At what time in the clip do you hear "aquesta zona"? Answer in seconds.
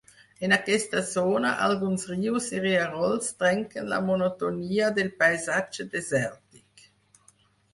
0.55-1.51